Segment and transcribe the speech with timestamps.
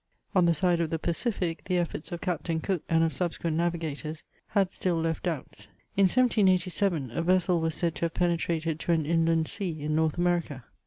[0.19, 3.55] * On the side of the Pacific, l^e efforts of Captain Cook and of subsequent
[3.55, 5.65] navigators had still left doubts.
[5.95, 10.17] In 1787, a vessel was said to have penetrated to an inland sea in North
[10.17, 10.63] America.